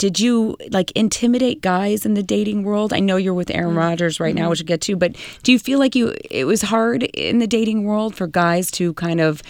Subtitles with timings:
[0.00, 2.94] did you like intimidate guys in the dating world?
[2.94, 5.58] I know you're with Aaron Rodgers right now, which we'll get to, but do you
[5.58, 9.42] feel like you it was hard in the dating world for guys to kind of,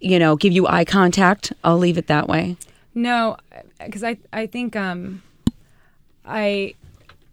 [0.00, 1.54] you know, give you eye contact?
[1.64, 2.58] I'll leave it that way.
[2.94, 3.38] No,
[3.82, 5.22] because I I think um,
[6.26, 6.74] I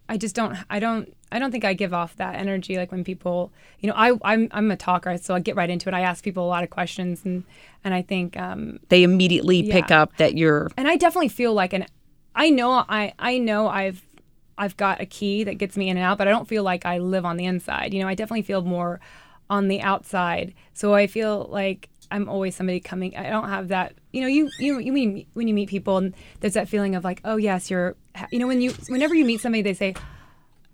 [0.08, 3.04] I just don't I don't I don't think I give off that energy like when
[3.04, 3.52] people
[3.82, 5.94] you know I I'm I'm a talker so I get right into it.
[5.94, 7.44] I ask people a lot of questions and
[7.84, 11.74] and I think um, They immediately pick up that you're and I definitely feel like
[11.74, 11.86] an
[12.36, 14.06] I know I I know I've
[14.58, 16.86] I've got a key that gets me in and out, but I don't feel like
[16.86, 17.94] I live on the inside.
[17.94, 19.00] You know, I definitely feel more
[19.50, 20.54] on the outside.
[20.74, 23.16] So I feel like I'm always somebody coming.
[23.16, 23.94] I don't have that.
[24.12, 27.04] You know, you you you mean when you meet people and there's that feeling of
[27.04, 27.96] like, oh yes, you're.
[28.32, 29.96] You know, when you whenever you meet somebody, they say.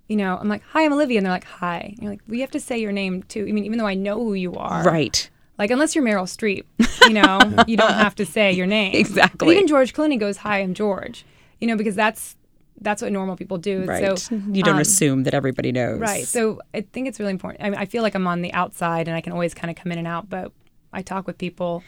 [0.09, 1.79] You know, I'm like, hi, I'm Olivia, and they're like, hi.
[1.79, 3.41] And you're like, we have to say your name too.
[3.41, 5.29] I mean, even though I know who you are, right.
[5.57, 6.63] like unless you're Meryl Streep,
[7.01, 8.95] you know, you don't have to say your name.
[8.95, 9.45] Exactly.
[9.45, 11.25] But even George Clooney goes, "Hi, I'm George,"
[11.59, 12.35] you know, because that's
[12.81, 13.85] that's what normal people do.
[13.85, 14.17] Right.
[14.17, 15.99] So you don't um, assume that everybody knows.
[15.99, 16.25] right.
[16.25, 17.63] So I think it's really important.
[17.63, 19.75] I mean, I feel like I'm on the outside and I can always kind of
[19.75, 20.51] come in and out, but
[20.93, 21.83] I talk with people.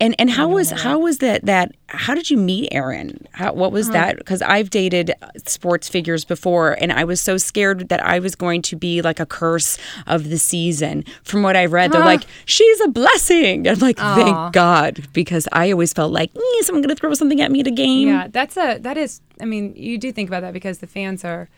[0.00, 3.26] And and how was how was that that how did you meet Aaron?
[3.32, 3.70] How, what Uh-huh.
[3.74, 4.16] was that?
[4.16, 5.12] Because I've dated
[5.46, 9.20] sports figures before, and I was so scared that I was going to be like
[9.20, 9.76] a curse
[10.06, 11.04] of the season.
[11.22, 14.14] From what I read, they're like, "She's a blessing." I'm like, Aw.
[14.14, 17.60] "Thank God," because I always felt like, "Eh, "Someone going to throw something at me
[17.60, 19.20] at a game." Yeah, that's a that is.
[19.40, 21.48] I mean, you do think about that because the fans are,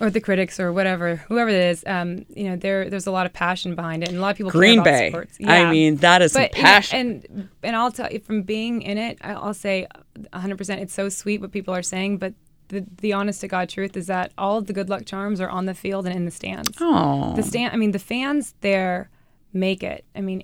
[0.00, 1.84] or the critics or whatever, whoever it is.
[1.86, 4.36] Um, you know, there there's a lot of passion behind it, and a lot of
[4.36, 5.10] people Green Bay.
[5.10, 5.38] sports.
[5.44, 6.98] I mean, that is but you know, passion.
[6.98, 9.86] and and I'll tell you from being in it, I'll say
[10.32, 10.56] 100.
[10.56, 12.34] percent It's so sweet what people are saying, but
[12.68, 15.50] the the honest to god truth is that all of the good luck charms are
[15.50, 16.72] on the field and in the stands.
[16.80, 17.72] Oh, The stand.
[17.72, 19.10] I mean, the fans there
[19.52, 20.04] make it.
[20.16, 20.42] I mean,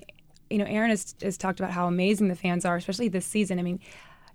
[0.49, 3.59] you know, Aaron has, has talked about how amazing the fans are, especially this season.
[3.59, 3.79] I mean,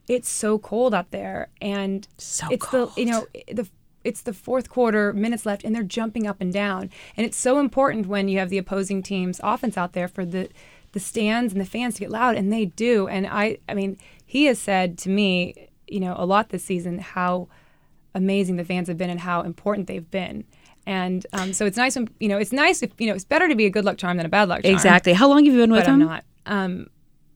[0.08, 3.68] it's so cold out there, and So it's the you know the
[4.06, 6.90] it's the fourth quarter, minutes left, and they're jumping up and down.
[7.16, 10.48] And it's so important when you have the opposing team's offense out there for the
[10.92, 13.06] the stands and the fans to get loud, and they do.
[13.06, 17.00] And I, I mean, he has said to me, you know, a lot this season
[17.00, 17.48] how
[18.14, 20.44] amazing the fans have been and how important they've been.
[20.86, 23.48] And um, so it's nice when you know it's nice if you know it's better
[23.48, 24.74] to be a good luck charm than a bad luck charm.
[24.74, 25.12] exactly.
[25.12, 26.02] How long have you been with But him?
[26.02, 26.24] I'm not.
[26.46, 26.86] Um,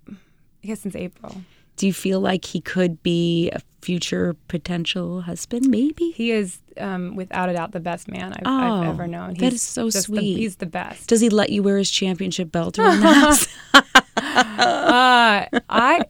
[0.09, 1.43] I guess since April.
[1.81, 5.67] Do you feel like he could be a future potential husband?
[5.67, 6.11] Maybe.
[6.11, 9.33] He is, um, without a doubt, the best man I've, Oh, I've ever known.
[9.39, 10.37] that is so just the- sweet.
[10.37, 11.09] he's the best.
[11.09, 13.47] Does he let you wear his championship belt around the house?
[13.73, 16.03] Uh, I,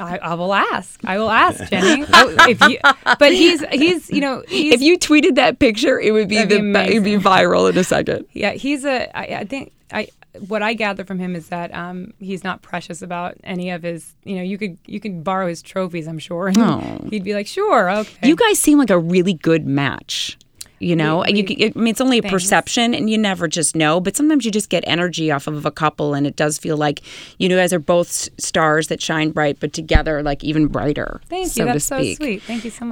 [0.00, 1.00] I, I will ask.
[1.04, 2.04] I will ask Jenny.
[2.12, 2.78] I- you,
[3.18, 6.60] but he's, he's, you know, he's, if you tweeted that picture, it would be the
[6.60, 8.26] be it'd be viral in a second.
[8.32, 9.14] yeah, he's a.
[9.16, 10.08] I, I think I.
[10.46, 14.14] What I gather from him is that um, he's not precious about any of his.
[14.24, 16.06] You know, you could you could borrow his trophies.
[16.06, 17.08] I'm sure, and Oh.
[17.10, 18.28] he'd be like, sure, okay.
[18.28, 20.38] You guys seem like a really good match.
[20.82, 23.46] You know, We- you, we- c- I mean, it's only a perception, and you never
[23.46, 24.00] just know.
[24.00, 27.02] But sometimes you just get energy off of a couple, and it does feel like
[27.38, 31.20] you know, guys are both stars that shine bright, but together, like even brighter.
[31.28, 31.72] Thank so you.
[31.72, 32.42] That's so sweet.
[32.42, 32.88] Thank you so much.